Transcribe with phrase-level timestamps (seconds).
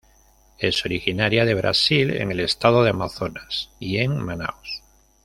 [0.57, 4.81] Es originaria de Brasil en el Estado de Amazonas y en Manaos.